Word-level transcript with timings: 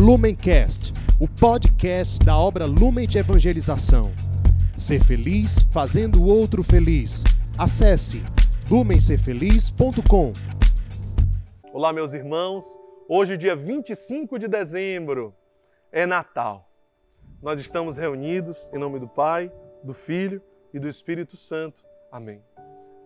Lumencast, 0.00 0.94
o 1.20 1.28
podcast 1.28 2.24
da 2.24 2.34
obra 2.34 2.64
Lumen 2.64 3.06
de 3.06 3.18
Evangelização. 3.18 4.10
Ser 4.78 5.04
feliz 5.04 5.60
fazendo 5.74 6.22
o 6.22 6.26
outro 6.26 6.64
feliz. 6.64 7.22
Acesse 7.58 8.22
lumencerfeliz.com. 8.70 10.32
Olá, 11.70 11.92
meus 11.92 12.14
irmãos. 12.14 12.64
Hoje, 13.06 13.36
dia 13.36 13.54
25 13.54 14.38
de 14.38 14.48
dezembro, 14.48 15.34
é 15.92 16.06
Natal. 16.06 16.66
Nós 17.42 17.60
estamos 17.60 17.98
reunidos 17.98 18.70
em 18.72 18.78
nome 18.78 18.98
do 18.98 19.06
Pai, 19.06 19.52
do 19.84 19.92
Filho 19.92 20.40
e 20.72 20.78
do 20.78 20.88
Espírito 20.88 21.36
Santo. 21.36 21.84
Amém. 22.10 22.42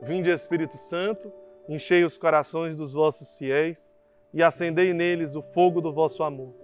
Vinde, 0.00 0.30
Espírito 0.30 0.78
Santo, 0.78 1.32
enchei 1.68 2.04
os 2.04 2.16
corações 2.16 2.76
dos 2.76 2.92
vossos 2.92 3.36
fiéis 3.36 3.98
e 4.32 4.44
acendei 4.44 4.92
neles 4.92 5.34
o 5.34 5.42
fogo 5.42 5.80
do 5.80 5.92
vosso 5.92 6.22
amor. 6.22 6.63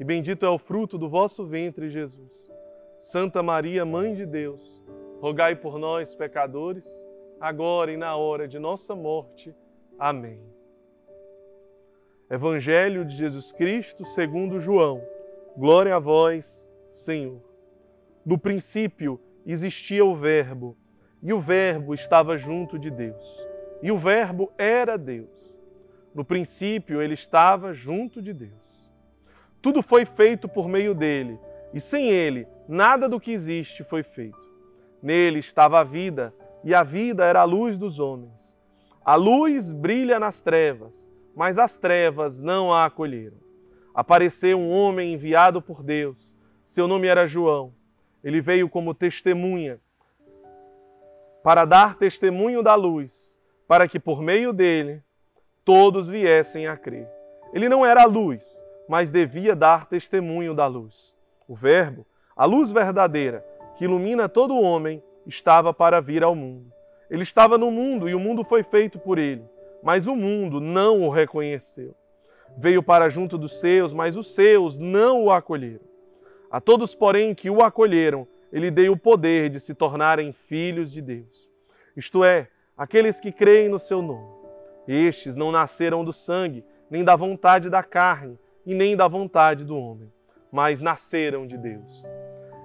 e 0.00 0.04
bendito 0.04 0.46
é 0.46 0.48
o 0.48 0.58
fruto 0.58 0.96
do 0.96 1.10
vosso 1.10 1.44
ventre, 1.44 1.90
Jesus. 1.90 2.50
Santa 2.98 3.42
Maria, 3.42 3.84
Mãe 3.84 4.14
de 4.14 4.24
Deus, 4.24 4.82
rogai 5.20 5.54
por 5.54 5.78
nós, 5.78 6.14
pecadores, 6.14 6.86
agora 7.38 7.92
e 7.92 7.98
na 7.98 8.16
hora 8.16 8.48
de 8.48 8.58
nossa 8.58 8.96
morte. 8.96 9.54
Amém. 9.98 10.40
Evangelho 12.30 13.04
de 13.04 13.14
Jesus 13.14 13.52
Cristo, 13.52 14.06
segundo 14.06 14.58
João. 14.58 15.02
Glória 15.54 15.94
a 15.96 15.98
vós, 15.98 16.66
Senhor. 16.88 17.42
No 18.24 18.38
princípio 18.38 19.20
existia 19.44 20.02
o 20.02 20.16
Verbo, 20.16 20.78
e 21.22 21.30
o 21.30 21.40
Verbo 21.40 21.92
estava 21.92 22.38
junto 22.38 22.78
de 22.78 22.90
Deus, 22.90 23.46
e 23.82 23.92
o 23.92 23.98
Verbo 23.98 24.50
era 24.56 24.96
Deus. 24.96 25.28
No 26.14 26.24
princípio 26.24 27.02
ele 27.02 27.12
estava 27.12 27.74
junto 27.74 28.22
de 28.22 28.32
Deus. 28.32 28.69
Tudo 29.62 29.82
foi 29.82 30.04
feito 30.04 30.48
por 30.48 30.68
meio 30.68 30.94
dele, 30.94 31.38
e 31.72 31.80
sem 31.80 32.08
ele, 32.08 32.46
nada 32.66 33.08
do 33.08 33.20
que 33.20 33.32
existe 33.32 33.84
foi 33.84 34.02
feito. 34.02 34.38
Nele 35.02 35.38
estava 35.38 35.80
a 35.80 35.84
vida, 35.84 36.34
e 36.64 36.74
a 36.74 36.82
vida 36.82 37.24
era 37.24 37.40
a 37.40 37.44
luz 37.44 37.76
dos 37.76 37.98
homens. 37.98 38.58
A 39.04 39.14
luz 39.14 39.72
brilha 39.72 40.18
nas 40.18 40.40
trevas, 40.40 41.10
mas 41.34 41.58
as 41.58 41.76
trevas 41.76 42.40
não 42.40 42.72
a 42.72 42.84
acolheram. 42.84 43.38
Apareceu 43.94 44.58
um 44.58 44.70
homem 44.70 45.14
enviado 45.14 45.60
por 45.60 45.82
Deus. 45.82 46.34
Seu 46.64 46.86
nome 46.86 47.06
era 47.06 47.26
João. 47.26 47.72
Ele 48.22 48.40
veio 48.40 48.68
como 48.68 48.94
testemunha 48.94 49.80
para 51.42 51.64
dar 51.64 51.96
testemunho 51.96 52.62
da 52.62 52.74
luz, 52.74 53.36
para 53.66 53.88
que 53.88 53.98
por 53.98 54.20
meio 54.20 54.52
dele 54.52 55.02
todos 55.64 56.08
viessem 56.08 56.66
a 56.66 56.76
crer. 56.76 57.08
Ele 57.52 57.68
não 57.68 57.84
era 57.84 58.02
a 58.02 58.06
luz, 58.06 58.62
mas 58.90 59.12
devia 59.12 59.54
dar 59.54 59.86
testemunho 59.86 60.52
da 60.52 60.66
luz. 60.66 61.14
O 61.46 61.54
Verbo, 61.54 62.04
a 62.34 62.44
luz 62.44 62.72
verdadeira, 62.72 63.46
que 63.78 63.84
ilumina 63.84 64.28
todo 64.28 64.60
homem, 64.60 65.00
estava 65.24 65.72
para 65.72 66.00
vir 66.00 66.24
ao 66.24 66.34
mundo. 66.34 66.72
Ele 67.08 67.22
estava 67.22 67.56
no 67.56 67.70
mundo 67.70 68.08
e 68.08 68.16
o 68.16 68.18
mundo 68.18 68.42
foi 68.42 68.64
feito 68.64 68.98
por 68.98 69.16
ele, 69.16 69.44
mas 69.80 70.08
o 70.08 70.16
mundo 70.16 70.58
não 70.60 71.02
o 71.02 71.08
reconheceu. 71.08 71.94
Veio 72.58 72.82
para 72.82 73.08
junto 73.08 73.38
dos 73.38 73.60
seus, 73.60 73.94
mas 73.94 74.16
os 74.16 74.34
seus 74.34 74.76
não 74.76 75.22
o 75.22 75.30
acolheram. 75.30 75.86
A 76.50 76.60
todos, 76.60 76.92
porém, 76.92 77.32
que 77.32 77.48
o 77.48 77.62
acolheram, 77.62 78.26
ele 78.52 78.72
deu 78.72 78.94
o 78.94 78.98
poder 78.98 79.50
de 79.50 79.60
se 79.60 79.72
tornarem 79.72 80.32
filhos 80.32 80.90
de 80.90 81.00
Deus. 81.00 81.48
Isto 81.96 82.24
é, 82.24 82.48
aqueles 82.76 83.20
que 83.20 83.30
creem 83.30 83.68
no 83.68 83.78
seu 83.78 84.02
nome. 84.02 84.34
Estes 84.88 85.36
não 85.36 85.52
nasceram 85.52 86.04
do 86.04 86.12
sangue, 86.12 86.64
nem 86.90 87.04
da 87.04 87.14
vontade 87.14 87.70
da 87.70 87.84
carne, 87.84 88.36
e 88.64 88.74
nem 88.74 88.96
da 88.96 89.08
vontade 89.08 89.64
do 89.64 89.76
homem, 89.76 90.12
mas 90.50 90.80
nasceram 90.80 91.46
de 91.46 91.56
Deus. 91.56 92.04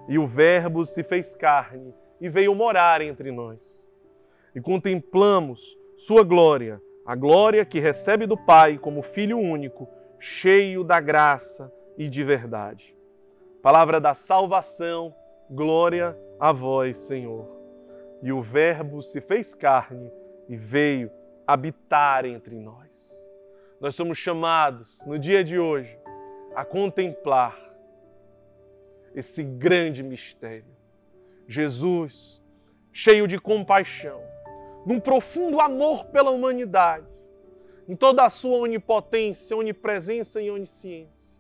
E 0.07 0.17
o 0.17 0.27
Verbo 0.27 0.85
se 0.85 1.03
fez 1.03 1.35
carne 1.35 1.93
e 2.19 2.29
veio 2.29 2.53
morar 2.53 3.01
entre 3.01 3.31
nós. 3.31 3.83
E 4.53 4.61
contemplamos 4.61 5.77
Sua 5.97 6.23
glória, 6.23 6.81
a 7.05 7.15
glória 7.15 7.65
que 7.65 7.79
recebe 7.79 8.25
do 8.25 8.35
Pai 8.35 8.77
como 8.77 9.01
Filho 9.01 9.37
único, 9.37 9.87
cheio 10.19 10.83
da 10.83 10.99
graça 10.99 11.71
e 11.97 12.09
de 12.09 12.23
verdade. 12.23 12.95
Palavra 13.61 13.99
da 13.99 14.13
salvação, 14.13 15.13
glória 15.49 16.17
a 16.39 16.51
vós, 16.51 16.97
Senhor. 16.97 17.47
E 18.21 18.31
o 18.31 18.41
Verbo 18.41 19.01
se 19.01 19.21
fez 19.21 19.53
carne 19.53 20.11
e 20.49 20.57
veio 20.57 21.09
habitar 21.47 22.25
entre 22.25 22.55
nós 22.59 23.14
nós 23.85 23.93
somos 23.93 24.17
chamados 24.17 24.99
no 25.05 25.19
dia 25.19 25.43
de 25.43 25.59
hoje 25.59 25.95
a 26.55 26.65
contemplar 26.65 27.55
esse 29.13 29.43
grande 29.43 30.01
mistério. 30.01 30.65
Jesus, 31.47 32.41
cheio 32.91 33.27
de 33.27 33.37
compaixão, 33.37 34.19
num 34.87 34.99
profundo 34.99 35.61
amor 35.61 36.05
pela 36.05 36.31
humanidade, 36.31 37.05
em 37.87 37.95
toda 37.95 38.23
a 38.23 38.29
sua 38.31 38.57
onipotência, 38.57 39.55
onipresença 39.55 40.41
e 40.41 40.49
onisciência. 40.49 41.39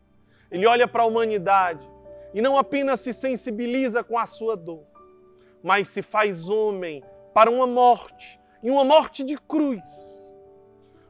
Ele 0.51 0.67
olha 0.67 0.87
para 0.87 1.01
a 1.01 1.07
humanidade 1.07 1.89
e 2.31 2.43
não 2.43 2.59
apenas 2.59 2.99
se 2.99 3.11
sensibiliza 3.11 4.03
com 4.03 4.19
a 4.19 4.27
sua 4.27 4.55
dor, 4.55 4.83
mas 5.63 5.87
se 5.87 6.03
faz 6.03 6.47
homem 6.47 7.03
para 7.33 7.49
uma 7.49 7.65
morte, 7.65 8.39
e 8.61 8.69
uma 8.69 8.85
morte 8.85 9.23
de 9.23 9.35
cruz. 9.35 9.81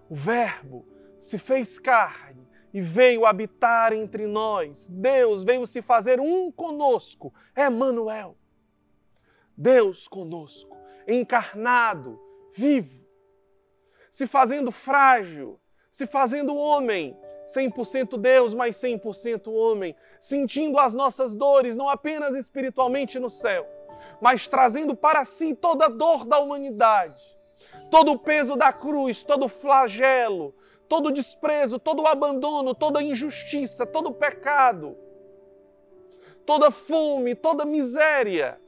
O 0.09 0.15
Verbo 0.15 0.94
se 1.19 1.37
fez 1.37 1.79
carne 1.79 2.47
e 2.73 2.81
veio 2.81 3.25
habitar 3.25 3.93
entre 3.93 4.27
nós. 4.27 4.87
Deus 4.89 5.43
veio 5.43 5.65
se 5.65 5.81
fazer 5.81 6.19
um 6.19 6.51
conosco, 6.51 7.33
Emmanuel. 7.55 8.35
Deus 9.57 10.07
conosco, 10.07 10.75
encarnado, 11.07 12.19
vivo, 12.53 13.05
se 14.11 14.27
fazendo 14.27 14.71
frágil, 14.71 15.59
se 15.89 16.05
fazendo 16.05 16.55
homem, 16.55 17.17
100% 17.47 18.17
Deus, 18.17 18.53
mas 18.53 18.75
100% 18.75 19.47
homem, 19.47 19.95
sentindo 20.19 20.77
as 20.77 20.93
nossas 20.93 21.33
dores, 21.33 21.75
não 21.75 21.87
apenas 21.87 22.35
espiritualmente 22.35 23.17
no 23.19 23.29
céu, 23.29 23.65
mas 24.19 24.47
trazendo 24.47 24.95
para 24.95 25.23
si 25.23 25.55
toda 25.55 25.85
a 25.85 25.89
dor 25.89 26.25
da 26.25 26.39
humanidade, 26.39 27.21
todo 27.89 28.11
o 28.11 28.19
peso 28.19 28.55
da 28.55 28.73
cruz, 28.73 29.23
todo 29.23 29.45
o 29.45 29.49
flagelo, 29.49 30.53
todo 30.87 31.11
desprezo, 31.11 31.79
todo 31.79 32.05
abandono, 32.05 32.75
toda 32.75 33.01
injustiça, 33.01 33.85
todo 33.85 34.13
pecado, 34.13 34.95
toda 36.45 36.71
fome, 36.71 37.35
toda 37.35 37.65
miséria. 37.65 38.59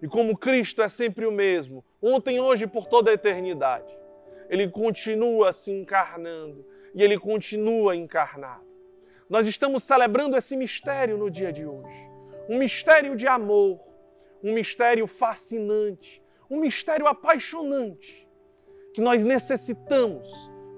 E 0.00 0.06
como 0.06 0.36
Cristo 0.36 0.82
é 0.82 0.88
sempre 0.88 1.26
o 1.26 1.32
mesmo, 1.32 1.84
ontem, 2.00 2.40
hoje 2.40 2.64
e 2.64 2.68
por 2.68 2.86
toda 2.86 3.10
a 3.10 3.14
eternidade, 3.14 3.92
ele 4.48 4.68
continua 4.68 5.52
se 5.52 5.72
encarnando 5.72 6.64
e 6.94 7.02
ele 7.02 7.18
continua 7.18 7.96
encarnado. 7.96 8.66
Nós 9.28 9.46
estamos 9.46 9.82
celebrando 9.82 10.36
esse 10.36 10.56
mistério 10.56 11.18
no 11.18 11.30
dia 11.30 11.52
de 11.52 11.66
hoje. 11.66 12.08
Um 12.48 12.58
mistério 12.58 13.14
de 13.14 13.26
amor, 13.26 13.78
um 14.42 14.54
mistério 14.54 15.06
fascinante, 15.06 16.22
um 16.48 16.60
mistério 16.60 17.06
apaixonante 17.06 18.27
que 18.98 19.02
nós 19.02 19.22
necessitamos 19.22 20.28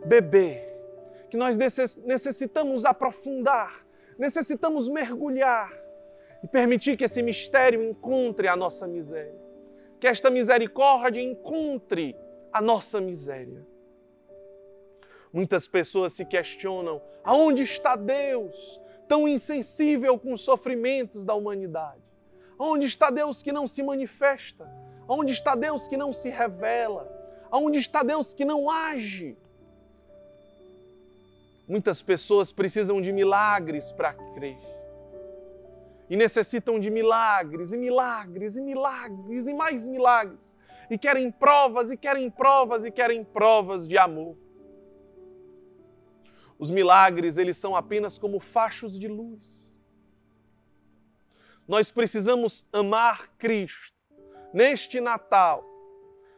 beber, 0.04 0.76
que 1.30 1.38
nós 1.38 1.56
necessitamos 1.56 2.84
aprofundar, 2.84 3.82
necessitamos 4.18 4.90
mergulhar 4.90 5.72
e 6.44 6.46
permitir 6.46 6.98
que 6.98 7.04
esse 7.04 7.22
mistério 7.22 7.82
encontre 7.82 8.46
a 8.46 8.54
nossa 8.54 8.86
miséria, 8.86 9.40
que 9.98 10.06
esta 10.06 10.28
misericórdia 10.28 11.22
encontre 11.22 12.14
a 12.52 12.60
nossa 12.60 13.00
miséria. 13.00 13.66
Muitas 15.32 15.66
pessoas 15.66 16.12
se 16.12 16.26
questionam: 16.26 17.00
aonde 17.24 17.62
está 17.62 17.96
Deus, 17.96 18.78
tão 19.08 19.26
insensível 19.26 20.18
com 20.18 20.34
os 20.34 20.42
sofrimentos 20.42 21.24
da 21.24 21.32
humanidade? 21.32 22.02
Onde 22.58 22.84
está 22.84 23.08
Deus 23.08 23.42
que 23.42 23.50
não 23.50 23.66
se 23.66 23.82
manifesta? 23.82 24.70
Onde 25.08 25.32
está 25.32 25.54
Deus 25.54 25.88
que 25.88 25.96
não 25.96 26.12
se 26.12 26.28
revela? 26.28 27.19
Aonde 27.50 27.78
está 27.78 28.02
Deus 28.02 28.32
que 28.32 28.44
não 28.44 28.70
age? 28.70 29.36
Muitas 31.66 32.02
pessoas 32.02 32.52
precisam 32.52 33.00
de 33.00 33.12
milagres 33.12 33.92
para 33.92 34.12
crer. 34.34 34.58
E 36.08 36.16
necessitam 36.16 36.80
de 36.80 36.90
milagres, 36.90 37.72
e 37.72 37.76
milagres, 37.76 38.56
e 38.56 38.60
milagres, 38.60 39.46
e 39.46 39.54
mais 39.54 39.86
milagres. 39.86 40.56
E 40.90 40.98
querem 40.98 41.30
provas, 41.30 41.90
e 41.90 41.96
querem 41.96 42.28
provas, 42.28 42.84
e 42.84 42.90
querem 42.90 43.22
provas 43.22 43.86
de 43.86 43.96
amor. 43.96 44.36
Os 46.58 46.70
milagres, 46.70 47.36
eles 47.36 47.56
são 47.56 47.76
apenas 47.76 48.18
como 48.18 48.40
fachos 48.40 48.98
de 48.98 49.06
luz. 49.06 49.60
Nós 51.66 51.88
precisamos 51.88 52.66
amar 52.72 53.28
Cristo 53.38 53.94
neste 54.52 55.00
Natal, 55.00 55.64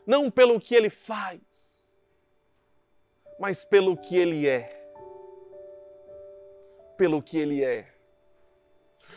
não 0.07 0.31
pelo 0.31 0.61
que 0.61 0.75
ele 0.75 0.91
faz, 0.91 1.41
mas 3.39 3.65
pelo 3.65 3.97
que 3.97 4.17
ele 4.17 4.47
é 4.47 4.83
pelo 7.03 7.21
que 7.21 7.37
ele 7.37 7.65
é. 7.65 7.89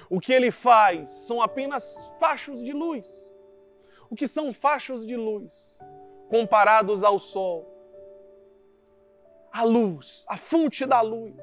O 0.10 0.20
que 0.20 0.34
ele 0.34 0.50
faz 0.50 1.10
são 1.28 1.40
apenas 1.40 2.12
fachos 2.20 2.64
de 2.64 2.74
luz. 2.74 3.08
O 4.10 4.16
que 4.16 4.28
são 4.28 4.52
fachos 4.52 5.06
de 5.06 5.16
luz 5.16 5.52
comparados 6.28 7.04
ao 7.04 7.20
sol? 7.20 7.72
A 9.52 9.64
luz, 9.64 10.26
a 10.28 10.36
fonte 10.36 10.84
da 10.86 11.02
luz. 11.02 11.36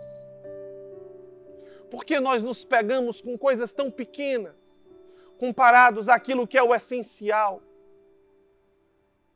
Porque 1.91 2.19
nós 2.19 2.43
nos 2.43 2.65
pegamos 2.65 3.21
com 3.21 3.39
coisas 3.39 3.73
tão 3.73 3.89
pequenas 3.89 4.57
comparados 5.39 6.09
àquilo 6.09 6.47
que 6.47 6.59
é 6.59 6.63
o 6.63 6.75
essencial? 6.75 7.63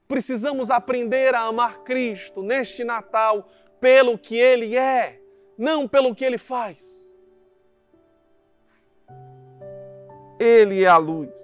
Precisamos 0.08 0.70
aprender 0.70 1.34
a 1.34 1.42
amar 1.42 1.82
Cristo 1.82 2.42
neste 2.42 2.84
Natal 2.84 3.48
pelo 3.80 4.16
que 4.16 4.36
Ele 4.36 4.76
é, 4.76 5.20
não 5.58 5.88
pelo 5.88 6.14
que 6.14 6.24
Ele 6.24 6.38
faz. 6.38 7.06
Ele 10.38 10.84
é 10.84 10.88
a 10.88 10.96
luz. 10.96 11.34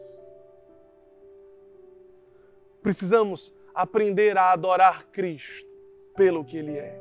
Precisamos 2.82 3.54
aprender 3.74 4.36
a 4.36 4.52
adorar 4.52 5.06
Cristo 5.06 5.66
pelo 6.14 6.44
que 6.44 6.58
Ele 6.58 6.76
é. 6.76 7.00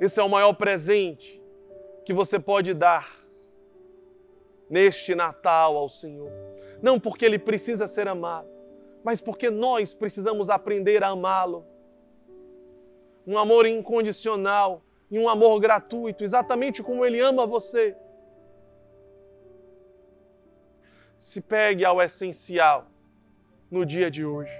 Esse 0.00 0.20
é 0.20 0.22
o 0.22 0.28
maior 0.28 0.52
presente 0.54 1.40
que 2.04 2.14
você 2.14 2.38
pode 2.38 2.72
dar 2.72 3.18
neste 4.70 5.14
Natal 5.14 5.76
ao 5.76 5.88
Senhor. 5.88 6.30
Não 6.80 6.98
porque 6.98 7.24
Ele 7.24 7.38
precisa 7.38 7.86
ser 7.86 8.08
amado, 8.08 8.48
mas 9.08 9.22
porque 9.22 9.48
nós 9.48 9.94
precisamos 9.94 10.50
aprender 10.50 11.02
a 11.02 11.08
amá-lo. 11.08 11.64
Um 13.26 13.38
amor 13.38 13.64
incondicional 13.64 14.82
e 15.10 15.18
um 15.18 15.30
amor 15.30 15.58
gratuito, 15.60 16.24
exatamente 16.24 16.82
como 16.82 17.06
Ele 17.06 17.18
ama 17.18 17.46
você. 17.46 17.96
se 21.18 21.40
pegue 21.40 21.86
ao 21.86 22.02
essencial 22.02 22.84
no 23.70 23.86
dia 23.86 24.10
de 24.10 24.26
hoje. 24.26 24.52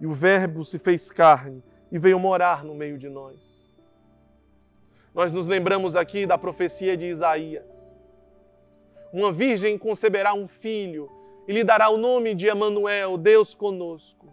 E 0.00 0.06
o 0.06 0.12
Verbo 0.12 0.64
se 0.64 0.78
fez 0.78 1.10
carne 1.10 1.64
e 1.90 1.98
veio 1.98 2.20
morar 2.20 2.62
no 2.62 2.76
meio 2.76 2.96
de 2.96 3.08
nós. 3.08 3.40
Nós 5.12 5.32
nos 5.32 5.48
lembramos 5.48 5.96
aqui 5.96 6.26
da 6.26 6.38
profecia 6.38 6.96
de 6.96 7.06
Isaías. 7.06 7.92
Uma 9.12 9.32
virgem 9.32 9.76
conceberá 9.76 10.32
um 10.32 10.46
filho 10.46 11.17
e 11.48 11.52
lhe 11.52 11.64
dará 11.64 11.88
o 11.88 11.96
nome 11.96 12.34
de 12.34 12.46
Emanuel, 12.46 13.16
Deus 13.16 13.54
conosco. 13.54 14.28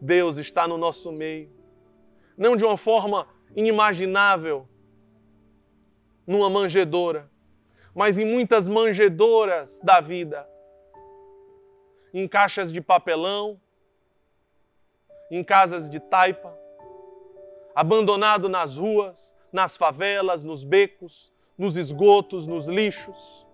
Deus 0.00 0.36
está 0.36 0.66
no 0.66 0.76
nosso 0.76 1.12
meio, 1.12 1.48
não 2.36 2.56
de 2.56 2.64
uma 2.64 2.76
forma 2.76 3.28
inimaginável, 3.54 4.66
numa 6.26 6.50
manjedoura, 6.50 7.30
mas 7.94 8.18
em 8.18 8.24
muitas 8.24 8.66
manjedoras 8.66 9.78
da 9.80 10.00
vida, 10.00 10.48
em 12.12 12.26
caixas 12.26 12.72
de 12.72 12.80
papelão, 12.80 13.60
em 15.30 15.44
casas 15.44 15.88
de 15.88 16.00
taipa, 16.00 16.52
abandonado 17.76 18.48
nas 18.48 18.76
ruas, 18.76 19.32
nas 19.52 19.76
favelas, 19.76 20.42
nos 20.42 20.64
becos, 20.64 21.32
nos 21.56 21.76
esgotos, 21.76 22.44
nos 22.44 22.66
lixos. 22.66 23.46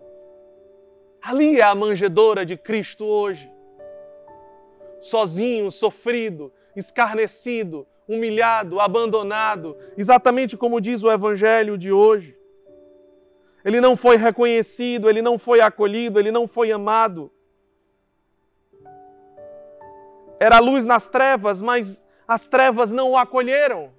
Ali 1.21 1.59
é 1.59 1.63
a 1.63 1.75
manjedoura 1.75 2.45
de 2.45 2.57
Cristo 2.57 3.05
hoje. 3.05 3.51
Sozinho, 5.01 5.71
sofrido, 5.71 6.51
escarnecido, 6.75 7.87
humilhado, 8.07 8.79
abandonado, 8.79 9.77
exatamente 9.97 10.57
como 10.57 10.81
diz 10.81 11.03
o 11.03 11.11
Evangelho 11.11 11.77
de 11.77 11.91
hoje 11.91 12.39
ele 13.63 13.81
não 13.81 13.95
foi 13.95 14.15
reconhecido, 14.15 15.09
ele 15.09 15.21
não 15.21 15.37
foi 15.37 15.59
acolhido, 15.59 16.19
ele 16.19 16.31
não 16.31 16.47
foi 16.47 16.71
amado. 16.71 17.31
Era 20.39 20.59
luz 20.59 20.85
nas 20.85 21.09
trevas, 21.09 21.61
mas 21.61 22.05
as 22.27 22.47
trevas 22.47 22.89
não 22.89 23.11
o 23.11 23.17
acolheram. 23.17 23.91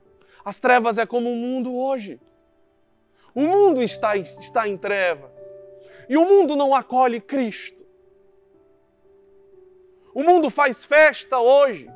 As 0.43 0.59
trevas 0.59 0.97
é 0.97 1.05
como 1.05 1.31
o 1.31 1.37
mundo 1.37 1.75
hoje. 1.75 2.19
O 3.35 3.43
mundo 3.43 3.83
está, 3.83 4.17
está 4.17 4.67
em 4.67 4.79
trevas. 4.79 5.30
E 6.11 6.17
o 6.17 6.25
mundo 6.25 6.57
não 6.57 6.75
acolhe 6.75 7.21
Cristo. 7.21 7.87
O 10.13 10.25
mundo 10.25 10.51
faz 10.51 10.85
festa 10.85 11.39
hoje. 11.39 11.89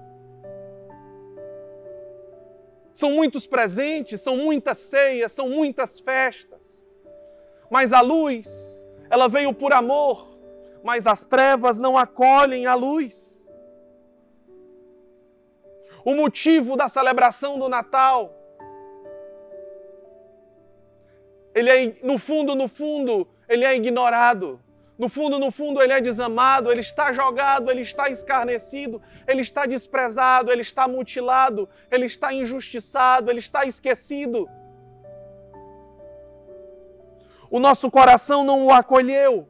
São 2.93 3.11
muitos 3.11 3.44
presentes, 3.44 4.20
são 4.20 4.37
muitas 4.37 4.78
ceias, 4.78 5.32
são 5.32 5.49
muitas 5.49 5.99
festas. 5.99 6.87
Mas 7.69 7.93
a 7.93 8.00
luz, 8.02 8.46
ela 9.11 9.26
veio 9.28 9.52
por 9.52 9.75
amor, 9.75 10.38
mas 10.84 11.08
as 11.08 11.25
trevas 11.25 11.76
não 11.76 11.99
acolhem 11.99 12.67
a 12.67 12.75
luz. 12.76 13.44
O 16.05 16.14
motivo 16.14 16.76
da 16.76 16.88
celebração 16.88 17.58
do 17.58 17.69
Natal, 17.69 18.32
ele 21.52 21.69
é, 21.69 21.96
no 22.00 22.17
fundo, 22.17 22.55
no 22.55 22.69
fundo, 22.69 23.33
ele 23.49 23.64
é 23.64 23.76
ignorado. 23.76 24.61
No 24.96 25.08
fundo, 25.08 25.38
no 25.38 25.50
fundo, 25.50 25.82
ele 25.82 25.93
é 25.93 26.00
desamado, 26.00 26.70
ele 26.70 26.81
está 26.81 27.12
jogado, 27.12 27.70
ele 27.70 27.81
está 27.81 28.08
escarnecido, 28.08 29.02
ele 29.26 29.41
está 29.41 29.67
desprezado, 29.67 30.52
ele 30.52 30.62
está 30.62 30.87
mutilado, 30.87 31.69
ele 31.91 32.06
está 32.06 32.32
injustiçado, 32.32 33.29
ele 33.31 33.41
está 33.41 33.64
esquecido 33.64 34.49
o 37.55 37.60
nosso 37.60 37.89
coração 37.89 38.43
não 38.43 38.67
o 38.67 38.72
acolheu. 38.72 39.48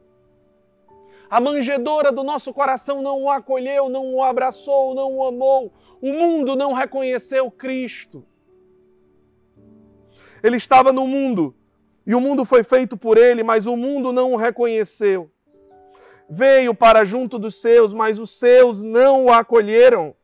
A 1.27 1.41
manjedoura 1.41 2.11
do 2.11 2.23
nosso 2.23 2.53
coração 2.53 3.01
não 3.01 3.23
o 3.23 3.31
acolheu, 3.31 3.89
não 3.89 4.13
o 4.13 4.23
abraçou, 4.23 4.93
não 4.93 5.15
o 5.15 5.25
amou. 5.25 5.73
O 5.99 6.13
mundo 6.13 6.55
não 6.55 6.71
reconheceu 6.71 7.49
Cristo. 7.49 8.23
Ele 10.43 10.57
estava 10.57 10.93
no 10.93 11.07
mundo 11.07 11.55
e 12.05 12.13
o 12.13 12.21
mundo 12.21 12.45
foi 12.45 12.63
feito 12.63 12.95
por 12.95 13.17
ele, 13.17 13.43
mas 13.43 13.65
o 13.65 13.75
mundo 13.75 14.13
não 14.13 14.33
o 14.33 14.35
reconheceu. 14.35 15.31
Veio 16.29 16.73
para 16.73 17.03
junto 17.03 17.37
dos 17.37 17.61
seus, 17.61 17.93
mas 17.93 18.19
os 18.19 18.37
seus 18.37 18.81
não 18.81 19.25
o 19.25 19.31
acolheram. 19.31 20.15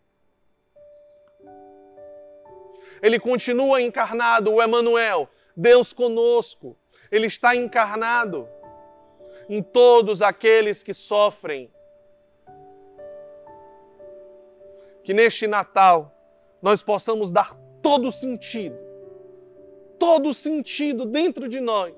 Ele 3.01 3.19
continua 3.19 3.81
encarnado, 3.81 4.51
o 4.51 4.61
Emanuel, 4.61 5.29
Deus 5.55 5.91
conosco 5.91 6.77
ele 7.11 7.27
está 7.27 7.53
encarnado 7.55 8.47
em 9.49 9.61
todos 9.61 10.21
aqueles 10.21 10.81
que 10.81 10.93
sofrem. 10.93 11.69
Que 15.03 15.13
neste 15.13 15.45
Natal 15.45 16.15
nós 16.61 16.81
possamos 16.81 17.31
dar 17.31 17.53
todo 17.81 18.11
sentido, 18.11 18.77
todo 20.01 20.33
sentido 20.33 21.05
dentro 21.05 21.47
de 21.47 21.59
nós, 21.61 21.93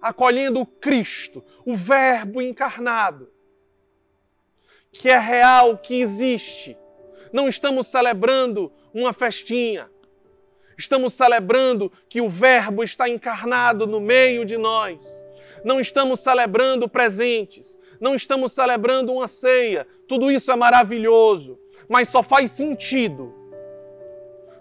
acolhendo 0.00 0.60
o 0.60 0.66
Cristo, 0.66 1.44
o 1.66 1.74
Verbo 1.74 2.40
encarnado, 2.40 3.28
que 4.92 5.08
é 5.08 5.18
real, 5.18 5.76
que 5.78 6.00
existe. 6.00 6.76
Não 7.32 7.48
estamos 7.48 7.88
celebrando 7.88 8.70
uma 8.94 9.12
festinha, 9.12 9.90
Estamos 10.78 11.12
celebrando 11.14 11.92
que 12.08 12.20
o 12.20 12.28
Verbo 12.28 12.82
está 12.82 13.08
encarnado 13.08 13.86
no 13.86 14.00
meio 14.00 14.44
de 14.44 14.56
nós. 14.56 15.22
Não 15.64 15.78
estamos 15.78 16.20
celebrando 16.20 16.88
presentes, 16.88 17.78
não 18.00 18.14
estamos 18.14 18.52
celebrando 18.52 19.12
uma 19.12 19.28
ceia. 19.28 19.86
Tudo 20.08 20.30
isso 20.30 20.50
é 20.50 20.56
maravilhoso, 20.56 21.58
mas 21.88 22.08
só 22.08 22.22
faz 22.22 22.52
sentido. 22.52 23.32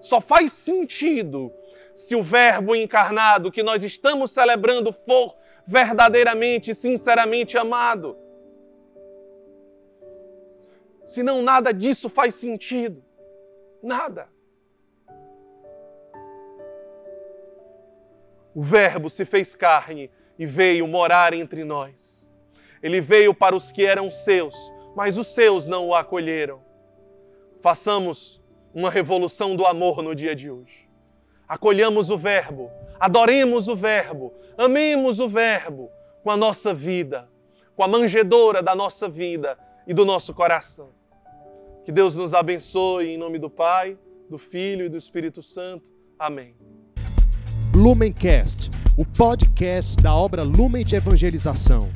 Só 0.01 0.19
faz 0.19 0.51
sentido 0.51 1.51
se 1.95 2.15
o 2.15 2.23
Verbo 2.23 2.75
encarnado 2.75 3.51
que 3.51 3.63
nós 3.63 3.83
estamos 3.83 4.31
celebrando 4.31 4.91
for 4.91 5.35
verdadeiramente, 5.65 6.73
sinceramente 6.73 7.57
amado. 7.57 8.17
Senão 11.05 11.41
nada 11.41 11.73
disso 11.73 12.09
faz 12.09 12.35
sentido. 12.35 13.03
Nada. 13.83 14.29
O 18.53 18.61
Verbo 18.61 19.09
se 19.09 19.23
fez 19.25 19.55
carne 19.55 20.11
e 20.37 20.45
veio 20.45 20.87
morar 20.87 21.33
entre 21.33 21.63
nós. 21.63 22.29
Ele 22.81 22.99
veio 22.99 23.33
para 23.33 23.55
os 23.55 23.71
que 23.71 23.85
eram 23.85 24.09
seus, 24.09 24.55
mas 24.95 25.17
os 25.17 25.27
seus 25.27 25.67
não 25.67 25.87
o 25.87 25.95
acolheram. 25.95 26.61
Façamos 27.61 28.41
uma 28.73 28.89
revolução 28.89 29.55
do 29.55 29.65
amor 29.65 30.01
no 30.01 30.15
dia 30.15 30.35
de 30.35 30.49
hoje. 30.49 30.89
Acolhamos 31.51 32.09
o 32.09 32.17
Verbo, 32.17 32.71
adoremos 32.97 33.67
o 33.67 33.75
Verbo, 33.75 34.33
amemos 34.57 35.19
o 35.19 35.27
Verbo 35.27 35.89
com 36.23 36.31
a 36.31 36.37
nossa 36.37 36.73
vida, 36.73 37.27
com 37.75 37.83
a 37.83 37.89
manjedoura 37.89 38.63
da 38.63 38.73
nossa 38.73 39.09
vida 39.09 39.57
e 39.85 39.93
do 39.93 40.05
nosso 40.05 40.33
coração. 40.33 40.87
Que 41.83 41.91
Deus 41.91 42.15
nos 42.15 42.33
abençoe 42.33 43.09
em 43.09 43.17
nome 43.17 43.37
do 43.37 43.49
Pai, 43.49 43.97
do 44.29 44.37
Filho 44.37 44.85
e 44.85 44.89
do 44.89 44.95
Espírito 44.95 45.43
Santo. 45.43 45.83
Amém. 46.17 46.55
Lumencast, 47.75 48.71
o 48.97 49.05
podcast 49.05 50.01
da 50.01 50.15
obra 50.15 50.43
Lumen 50.43 50.85
de 50.85 50.95
Evangelização. 50.95 51.89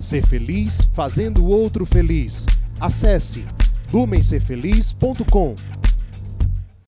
Ser 0.00 0.24
feliz 0.26 0.90
fazendo 0.94 1.44
o 1.44 1.50
outro 1.50 1.84
feliz. 1.84 2.46
Acesse 2.80 3.44
lumencerfeliz.com. 3.92 5.54